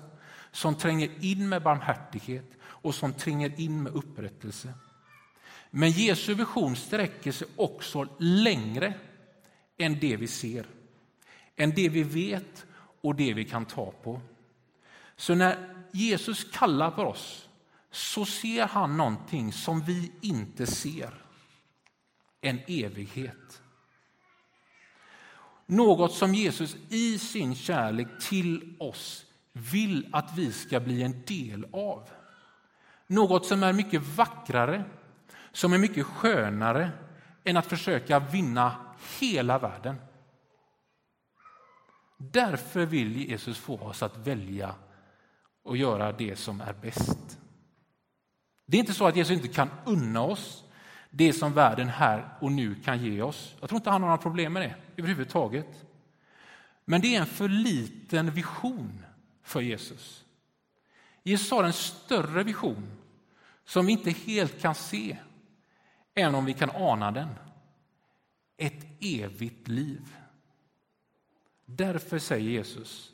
som 0.51 0.75
tränger 0.75 1.09
in 1.19 1.49
med 1.49 1.63
barmhärtighet 1.63 2.51
och 2.63 2.95
som 2.95 3.13
tränger 3.13 3.59
in 3.59 3.83
med 3.83 3.93
upprättelse. 3.93 4.73
Men 5.69 5.91
Jesu 5.91 6.33
vision 6.33 6.75
sträcker 6.75 7.31
sig 7.31 7.47
också 7.55 8.07
längre 8.19 8.93
än 9.77 9.99
det 9.99 10.15
vi 10.15 10.27
ser, 10.27 10.65
än 11.55 11.71
det 11.75 11.89
vi 11.89 12.03
vet 12.03 12.65
och 13.01 13.15
det 13.15 13.33
vi 13.33 13.45
kan 13.45 13.65
ta 13.65 13.91
på. 13.91 14.21
Så 15.15 15.35
när 15.35 15.73
Jesus 15.91 16.43
kallar 16.43 16.91
på 16.91 17.01
oss 17.01 17.49
så 17.91 18.25
ser 18.25 18.67
han 18.67 18.97
någonting 18.97 19.53
som 19.53 19.81
vi 19.81 20.11
inte 20.21 20.67
ser. 20.67 21.13
En 22.41 22.59
evighet. 22.67 23.61
Något 25.69 26.13
som 26.13 26.33
Jesus 26.33 26.75
i 26.89 27.19
sin 27.19 27.55
kärlek 27.55 28.07
till 28.29 28.75
oss 28.79 29.25
vill 29.53 30.09
att 30.11 30.37
vi 30.37 30.51
ska 30.51 30.79
bli 30.79 31.03
en 31.03 31.23
del 31.25 31.65
av. 31.71 32.09
Något 33.07 33.45
som 33.45 33.63
är 33.63 33.73
mycket 33.73 34.03
vackrare, 34.03 34.83
som 35.51 35.73
är 35.73 35.77
mycket 35.77 36.05
skönare 36.05 36.91
än 37.43 37.57
att 37.57 37.65
försöka 37.65 38.19
vinna 38.19 38.75
hela 39.19 39.59
världen. 39.59 39.95
Därför 42.17 42.85
vill 42.85 43.29
Jesus 43.29 43.57
få 43.57 43.77
oss 43.77 44.03
att 44.03 44.17
välja 44.17 44.75
och 45.63 45.77
göra 45.77 46.11
det 46.11 46.35
som 46.35 46.61
är 46.61 46.73
bäst. 46.73 47.39
Det 48.65 48.77
är 48.77 48.79
inte 48.79 48.93
så 48.93 49.07
att 49.07 49.15
Jesus 49.15 49.37
inte 49.37 49.47
kan 49.47 49.69
unna 49.85 50.21
oss 50.21 50.63
det 51.17 51.33
som 51.33 51.53
världen 51.53 51.87
här 51.87 52.29
och 52.39 52.51
nu 52.51 52.75
kan 52.75 53.03
ge 53.03 53.21
oss. 53.21 53.55
Jag 53.59 53.69
tror 53.69 53.79
inte 53.79 53.89
han 53.89 54.01
har 54.01 54.09
några 54.09 54.21
problem 54.21 54.53
med 54.53 54.61
det 54.61 54.75
överhuvudtaget. 54.97 55.85
Men 56.85 57.01
det 57.01 57.15
är 57.15 57.19
en 57.19 57.25
för 57.25 57.49
liten 57.49 58.31
vision 58.31 59.05
för 59.43 59.61
Jesus. 59.61 60.25
Jesus 61.23 61.51
har 61.51 61.63
en 61.63 61.73
större 61.73 62.43
vision 62.43 62.87
som 63.65 63.85
vi 63.85 63.91
inte 63.91 64.11
helt 64.11 64.61
kan 64.61 64.75
se, 64.75 65.17
även 66.15 66.35
om 66.35 66.45
vi 66.45 66.53
kan 66.53 66.69
ana 66.69 67.11
den. 67.11 67.29
Ett 68.57 68.85
evigt 68.99 69.67
liv. 69.67 70.15
Därför 71.65 72.19
säger 72.19 72.49
Jesus, 72.49 73.11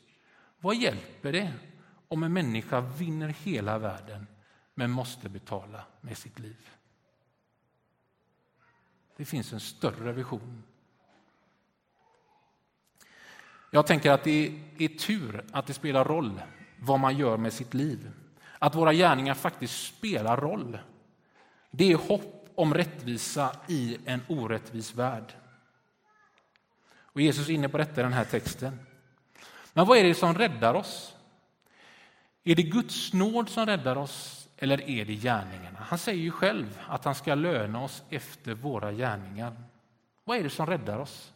vad 0.60 0.76
hjälper 0.76 1.32
det 1.32 1.54
om 2.08 2.24
en 2.24 2.34
människa 2.34 2.82
vinner 2.82 3.28
hela 3.28 3.78
världen 3.78 4.28
men 4.74 4.92
måste 4.92 5.30
betala 5.30 5.84
med 6.02 6.18
sitt 6.18 6.40
liv? 6.40 6.70
Det 9.18 9.26
finns 9.26 9.54
en 9.54 9.60
större 9.60 10.12
vision. 10.12 10.64
Jag 13.72 13.88
tänker 13.88 14.12
att 14.12 14.24
det 14.24 14.60
är 14.78 14.88
tur 14.88 15.46
att 15.52 15.68
det 15.68 15.74
spelar 15.74 16.06
roll 16.06 16.42
vad 16.80 17.00
man 17.00 17.18
gör 17.18 17.38
med 17.38 17.54
sitt 17.54 17.74
liv. 17.74 18.12
Att 18.60 18.76
våra 18.76 18.94
gärningar 18.94 19.34
faktiskt 19.34 19.86
spelar 19.86 20.38
roll. 20.38 20.78
Det 21.72 21.92
är 21.92 21.96
hopp 21.96 22.50
om 22.56 22.74
rättvisa 22.74 23.56
i 23.68 23.98
en 24.06 24.22
orättvis 24.28 24.96
värld. 24.96 25.34
Och 27.02 27.22
Jesus 27.22 27.50
är 27.50 27.54
inne 27.54 27.70
på 27.70 27.78
detta 27.78 28.02
i 28.02 28.04
den 28.04 28.14
här 28.14 28.26
texten. 28.26 28.80
Men 29.74 29.88
vad 29.88 29.98
är 29.98 30.04
det 30.04 30.16
som 30.16 30.38
räddar 30.38 30.74
oss? 30.74 31.16
Är 32.44 32.56
det 32.56 32.64
Guds 32.64 33.14
nåd 33.14 33.50
som 33.50 33.66
räddar 33.66 33.96
oss 33.96 34.43
eller 34.64 34.90
är 34.90 35.06
det 35.06 35.14
gärningarna? 35.14 35.80
Han 35.80 36.00
säger 36.00 36.24
ju 36.24 36.32
själv 36.32 36.80
att 36.88 37.06
han 37.06 37.16
ska 37.16 37.36
löna 37.36 37.84
oss 37.84 38.04
efter 38.10 38.54
våra 38.54 38.92
gärningar. 38.92 39.54
Vad 40.24 40.38
är 40.38 40.44
det 40.44 40.50
som 40.50 40.66
räddar 40.66 40.98
oss? 40.98 41.34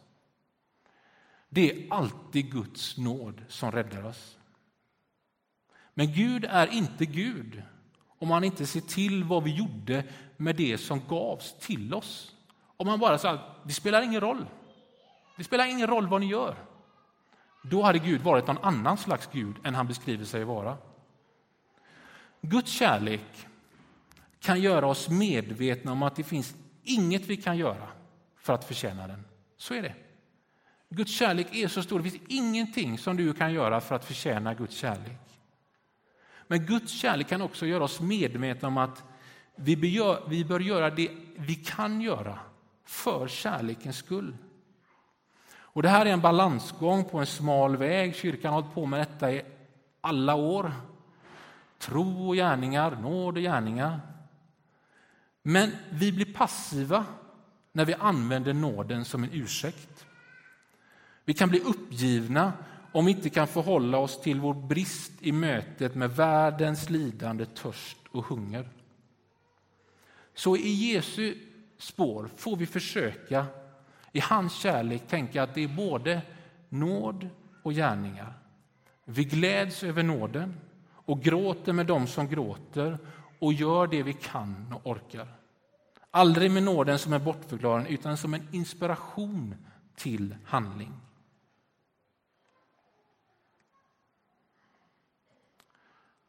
Det 1.50 1.72
är 1.72 1.94
alltid 1.94 2.52
Guds 2.52 2.98
nåd 2.98 3.46
som 3.48 3.72
räddar 3.72 4.06
oss. 4.06 4.38
Men 5.94 6.14
Gud 6.14 6.46
är 6.50 6.68
inte 6.68 7.06
Gud 7.06 7.64
om 8.20 8.32
han 8.32 8.44
inte 8.44 8.66
ser 8.66 8.82
till 8.82 9.24
vad 9.24 9.44
vi 9.44 9.56
gjorde 9.56 10.04
med 10.38 10.56
det 10.56 10.78
som 10.78 11.02
gavs 11.08 11.56
till 11.60 11.94
oss. 11.94 12.36
Om 12.78 12.88
han 12.88 13.00
bara 13.00 13.18
sa 13.18 13.40
det 13.64 13.74
spelar 13.74 14.02
ingen 14.02 14.22
roll. 14.22 14.46
Det 15.38 15.44
spelar 15.44 15.66
ingen 15.66 15.88
roll 15.88 16.08
vad 16.08 16.22
ni 16.22 16.28
gör. 16.28 16.56
Då 17.64 17.82
hade 17.82 18.00
Gud 18.00 18.22
varit 18.22 18.48
någon 18.48 18.58
annan 18.58 18.98
slags 18.98 19.30
Gud 19.32 19.56
än 19.64 19.76
han 19.76 19.88
beskriver 19.88 20.26
sig 20.26 20.44
vara. 20.44 20.78
Guds 22.42 22.72
kärlek 22.72 23.48
kan 24.40 24.62
göra 24.62 24.88
oss 24.88 25.10
medvetna 25.10 25.92
om 25.92 26.04
att 26.04 26.16
det 26.16 26.24
finns 26.24 26.56
inget 26.84 27.26
vi 27.26 27.38
kan 27.38 27.58
göra 27.58 27.88
för 28.38 28.54
att 28.54 28.66
förtjäna 28.66 29.08
den. 29.08 29.24
Så 29.58 29.74
är 29.74 29.82
det. 29.82 29.94
Guds 30.90 31.12
kärlek 31.12 31.56
är 31.56 31.68
så 31.68 31.84
stor, 31.84 32.00
det 32.00 32.10
finns 32.10 32.24
ingenting 32.28 32.98
som 32.98 33.18
du 33.18 33.34
kan 33.34 33.54
göra 33.54 33.82
för 33.82 33.96
att 33.96 34.06
förtjäna 34.06 34.54
Guds 34.54 34.76
kärlek. 34.76 35.20
Men 36.48 36.66
Guds 36.66 36.92
kärlek 36.92 37.28
kan 37.28 37.42
också 37.42 37.66
göra 37.66 37.84
oss 37.84 38.00
medvetna 38.00 38.68
om 38.68 38.78
att 38.78 39.04
vi 39.56 39.76
bör, 39.76 40.30
vi 40.30 40.46
bör 40.46 40.60
göra 40.60 40.90
det 40.90 41.12
vi 41.36 41.56
kan 41.56 42.02
göra 42.02 42.40
för 42.86 43.28
kärlekens 43.28 43.98
skull. 43.98 44.38
Och 45.50 45.84
det 45.84 45.90
här 45.90 46.06
är 46.06 46.10
en 46.10 46.22
balansgång 46.22 47.06
på 47.06 47.20
en 47.20 47.26
smal 47.26 47.78
väg. 47.78 48.16
Kyrkan 48.16 48.54
har 48.54 48.62
hållit 48.62 48.76
på 48.76 48.86
med 48.86 49.00
detta 49.00 49.32
i 49.32 49.42
alla 50.02 50.36
år. 50.36 50.72
Tro 51.80 52.28
och 52.28 52.36
gärningar, 52.36 52.96
nåd 53.02 53.38
och 53.38 53.44
gärningar. 53.44 54.00
Men 55.44 55.72
vi 55.90 56.12
blir 56.12 56.34
passiva 56.34 57.06
när 57.72 57.86
vi 57.86 57.94
använder 57.94 58.54
nåden 58.54 59.06
som 59.06 59.24
en 59.24 59.30
ursäkt. 59.34 60.06
Vi 61.26 61.34
kan 61.34 61.50
bli 61.50 61.60
uppgivna 61.60 62.54
om 62.92 63.06
vi 63.06 63.12
inte 63.12 63.30
kan 63.30 63.48
förhålla 63.48 63.98
oss 63.98 64.22
till 64.22 64.40
vår 64.40 64.54
brist 64.54 65.12
i 65.20 65.32
mötet 65.32 65.96
med 65.96 66.16
världens 66.16 66.90
lidande, 66.90 67.46
törst 67.46 67.98
och 68.12 68.26
hunger. 68.26 68.70
Så 70.34 70.58
i 70.58 70.70
Jesu 70.70 71.38
spår 71.78 72.30
får 72.38 72.56
vi 72.56 72.66
försöka 72.66 73.46
i 74.12 74.20
hans 74.20 74.54
kärlek 74.54 75.08
tänka 75.08 75.44
att 75.44 75.56
det 75.56 75.64
är 75.64 75.68
både 75.68 76.22
nåd 76.70 77.30
och 77.64 77.74
gärningar. 77.74 78.34
Vi 79.06 79.24
gläds 79.24 79.84
över 79.84 80.04
nåden 80.04 80.54
och 81.08 81.22
gråter 81.22 81.74
med 81.74 81.86
dem 81.86 82.08
som 82.08 82.28
gråter 82.28 83.00
och 83.40 83.54
gör 83.54 83.88
det 83.88 84.04
vi 84.04 84.14
kan 84.14 84.74
och 84.74 84.92
orkar. 84.92 85.28
Aldrig 86.12 86.52
med 86.52 86.64
nåden 86.64 87.00
som 87.00 87.14
en 87.14 87.24
bortförklaring 87.24 87.88
utan 87.88 88.18
som 88.18 88.34
en 88.34 88.48
inspiration 88.52 89.56
till 89.96 90.36
handling. 90.46 90.94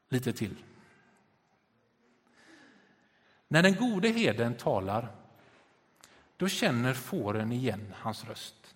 Lite 0.09 0.33
till. 0.33 0.57
När 3.49 3.63
den 3.63 3.75
gode 3.75 4.09
heden 4.09 4.55
talar 4.55 5.15
då 6.37 6.49
känner 6.49 6.95
fåren 6.95 7.53
igen 7.53 7.95
hans 7.97 8.25
röst. 8.25 8.75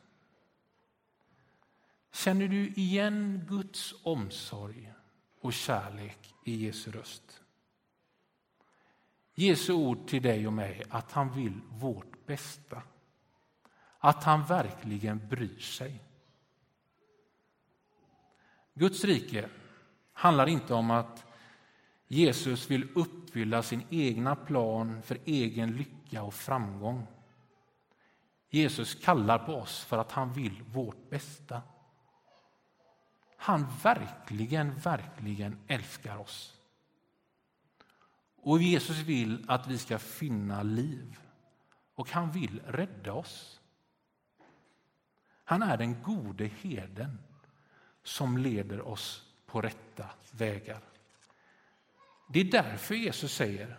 Känner 2.12 2.48
du 2.48 2.68
igen 2.68 3.44
Guds 3.48 3.94
omsorg 4.02 4.92
och 5.42 5.52
kärlek 5.52 6.34
i 6.44 6.66
Jesu 6.66 6.90
röst? 6.90 7.42
Jesu 9.34 9.72
ord 9.72 10.08
till 10.08 10.22
dig 10.22 10.46
och 10.46 10.52
mig 10.52 10.82
att 10.90 11.12
han 11.12 11.32
vill 11.34 11.60
vårt 11.68 12.26
bästa. 12.26 12.82
Att 13.98 14.24
han 14.24 14.44
verkligen 14.44 15.28
bryr 15.28 15.58
sig. 15.58 16.00
Guds 18.74 19.04
rike 19.04 19.48
handlar 20.12 20.46
inte 20.46 20.74
om 20.74 20.90
att 20.90 21.24
Jesus 22.06 22.70
vill 22.70 22.88
uppfylla 22.94 23.62
sin 23.62 23.82
egna 23.90 24.36
plan 24.36 25.02
för 25.02 25.18
egen 25.24 25.76
lycka 25.76 26.22
och 26.22 26.34
framgång. 26.34 27.06
Jesus 28.50 28.94
kallar 28.94 29.38
på 29.38 29.54
oss 29.54 29.84
för 29.84 29.98
att 29.98 30.12
han 30.12 30.32
vill 30.32 30.62
vårt 30.62 31.10
bästa. 31.10 31.62
Han 33.42 33.66
verkligen, 33.82 34.74
verkligen 34.74 35.58
älskar 35.66 36.16
oss. 36.16 36.58
Och 38.36 38.62
Jesus 38.62 38.98
vill 38.98 39.44
att 39.48 39.66
vi 39.66 39.78
ska 39.78 39.98
finna 39.98 40.62
liv. 40.62 41.18
Och 41.94 42.10
han 42.10 42.30
vill 42.30 42.60
rädda 42.66 43.12
oss. 43.12 43.60
Han 45.44 45.62
är 45.62 45.76
den 45.76 46.02
gode 46.02 46.50
herden 46.60 47.18
som 48.02 48.38
leder 48.38 48.80
oss 48.80 49.32
på 49.46 49.60
rätta 49.60 50.06
vägar. 50.30 50.80
Det 52.28 52.40
är 52.40 52.44
därför 52.44 52.94
Jesus 52.94 53.34
säger 53.34 53.78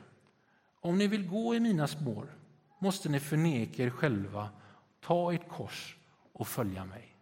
om 0.79 0.97
ni 0.97 1.07
vill 1.07 1.27
gå 1.27 1.55
i 1.55 1.59
mina 1.59 1.87
spår 1.87 2.35
måste 2.79 3.09
ni 3.09 3.19
förneka 3.19 3.83
er 3.83 3.89
själva, 3.89 4.49
ta 4.99 5.33
ert 5.33 5.49
kors 5.49 5.97
och 6.33 6.47
följa 6.47 6.85
mig. 6.85 7.12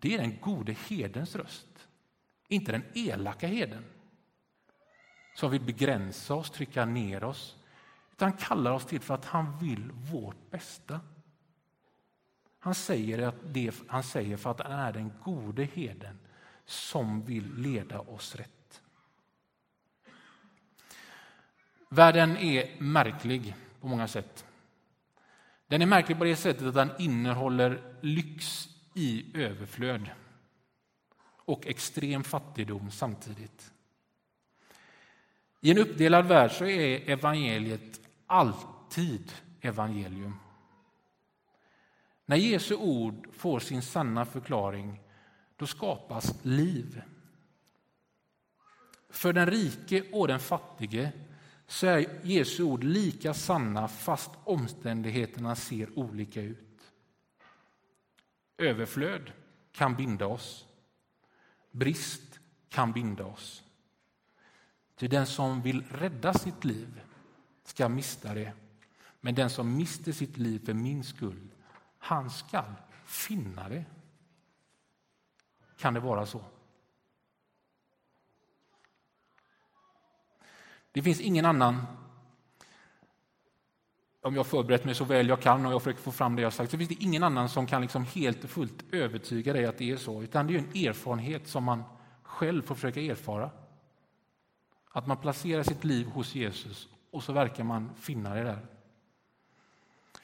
Det 0.00 0.14
är 0.14 0.18
den 0.18 0.40
gode 0.40 0.72
herdens 0.72 1.36
röst, 1.36 1.88
inte 2.48 2.72
den 2.72 2.84
elaka 2.94 3.46
herden 3.46 3.84
som 5.34 5.50
vill 5.50 5.60
begränsa 5.60 6.34
oss, 6.34 6.50
trycka 6.50 6.84
ner 6.84 7.24
oss, 7.24 7.56
utan 8.12 8.32
kallar 8.32 8.72
oss 8.72 8.86
till 8.86 9.00
för 9.00 9.14
att 9.14 9.24
han 9.24 9.58
vill 9.58 9.90
vårt 9.92 10.50
bästa. 10.50 11.00
Han 12.58 12.74
säger, 12.74 13.28
att 13.28 13.34
det, 13.42 13.74
han 13.88 14.02
säger 14.02 14.36
för 14.36 14.50
att 14.50 14.60
han 14.60 14.72
är 14.72 14.92
den 14.92 15.12
gode 15.24 15.64
herden 15.64 16.18
som 16.64 17.24
vill 17.24 17.54
leda 17.54 18.00
oss 18.00 18.36
rätt. 18.36 18.82
Världen 21.88 22.36
är 22.36 22.80
märklig 22.80 23.54
på 23.80 23.86
många 23.86 24.08
sätt. 24.08 24.46
Den 25.66 25.82
är 25.82 25.86
märklig 25.86 26.18
på 26.18 26.24
det 26.24 26.36
sättet 26.36 26.66
att 26.66 26.74
den 26.74 26.90
innehåller 26.98 27.94
lyx 28.00 28.68
i 28.96 29.26
överflöd 29.34 30.10
och 31.24 31.66
extrem 31.66 32.24
fattigdom 32.24 32.90
samtidigt. 32.90 33.72
I 35.60 35.70
en 35.70 35.78
uppdelad 35.78 36.26
värld 36.26 36.50
så 36.50 36.64
är 36.64 37.10
evangeliet 37.10 38.00
alltid 38.26 39.32
evangelium. 39.60 40.34
När 42.26 42.36
Jesu 42.36 42.74
ord 42.74 43.28
får 43.32 43.60
sin 43.60 43.82
sanna 43.82 44.24
förklaring, 44.24 45.00
då 45.56 45.66
skapas 45.66 46.34
liv. 46.42 47.02
För 49.10 49.32
den 49.32 49.50
rike 49.50 50.04
och 50.12 50.28
den 50.28 50.40
fattige 50.40 51.12
så 51.66 51.86
är 51.86 52.20
Jesu 52.22 52.62
ord 52.62 52.84
lika 52.84 53.34
sanna 53.34 53.88
fast 53.88 54.30
omständigheterna 54.44 55.56
ser 55.56 55.98
olika 55.98 56.42
ut. 56.42 56.65
Överflöd 58.58 59.32
kan 59.72 59.96
binda 59.96 60.26
oss. 60.26 60.66
Brist 61.70 62.40
kan 62.68 62.92
binda 62.92 63.24
oss. 63.24 63.62
Ty 64.96 65.08
den 65.08 65.26
som 65.26 65.62
vill 65.62 65.84
rädda 65.90 66.34
sitt 66.34 66.64
liv 66.64 67.00
ska 67.64 67.88
mista 67.88 68.34
det. 68.34 68.52
Men 69.20 69.34
den 69.34 69.50
som 69.50 69.76
mister 69.76 70.12
sitt 70.12 70.36
liv 70.36 70.66
för 70.66 70.74
min 70.74 71.04
skull, 71.04 71.48
han 71.98 72.30
ska 72.30 72.64
finna 73.04 73.68
det. 73.68 73.84
Kan 75.76 75.94
det 75.94 76.00
vara 76.00 76.26
så? 76.26 76.44
Det 80.92 81.02
finns 81.02 81.20
ingen 81.20 81.44
annan, 81.44 81.86
om 84.26 84.34
jag 84.34 84.46
förberett 84.46 84.84
mig 84.84 84.94
så 84.94 85.04
väl 85.04 85.28
jag 85.28 85.42
kan 85.42 85.66
och 85.66 85.72
jag 85.72 85.82
försöker 85.82 86.02
få 86.02 86.12
fram 86.12 86.36
det 86.36 86.42
jag 86.42 86.52
sagt, 86.52 86.70
så 86.70 86.78
finns 86.78 86.88
det 86.88 87.04
ingen 87.04 87.22
annan 87.22 87.48
som 87.48 87.66
kan 87.66 87.82
liksom 87.82 88.04
helt 88.04 88.44
och 88.44 88.50
fullt 88.50 88.84
övertyga 88.94 89.52
dig 89.52 89.66
att 89.66 89.78
det 89.78 89.90
är 89.90 89.96
så, 89.96 90.22
utan 90.22 90.46
det 90.46 90.54
är 90.54 90.58
en 90.58 90.88
erfarenhet 90.88 91.48
som 91.48 91.64
man 91.64 91.82
själv 92.22 92.62
får 92.62 92.74
försöka 92.74 93.00
erfara. 93.00 93.50
Att 94.90 95.06
man 95.06 95.16
placerar 95.16 95.62
sitt 95.62 95.84
liv 95.84 96.06
hos 96.06 96.34
Jesus 96.34 96.88
och 97.10 97.22
så 97.22 97.32
verkar 97.32 97.64
man 97.64 97.94
finna 97.94 98.34
det 98.34 98.42
där. 98.42 98.66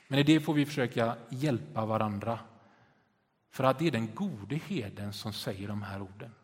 Men 0.09 0.19
i 0.19 0.23
det 0.23 0.41
får 0.41 0.55
vi 0.55 0.67
försöka 0.67 1.17
hjälpa 1.29 1.87
varandra. 1.87 2.39
För 3.51 3.65
att 3.65 3.79
det 3.79 3.87
är 3.87 3.91
den 3.91 4.15
gode 4.15 4.57
heden 4.57 5.13
som 5.13 5.33
säger 5.33 5.69
de 5.69 5.83
här 5.83 6.03
orden. 6.03 6.35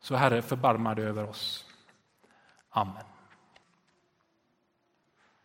Så 0.00 0.14
Herre, 0.14 0.42
förbarma 0.42 0.94
dig 0.94 1.04
över 1.04 1.28
oss. 1.28 1.66
Amen. 2.70 3.04